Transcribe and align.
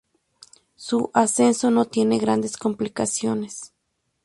Su 0.77 1.11
ascenso 1.13 1.69
no 1.69 1.85
tiene 1.85 2.17
grandes 2.17 2.57
complicaciones. 2.57 3.71